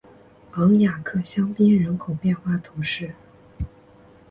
[0.53, 3.13] 昂雅克香槟人口变化图示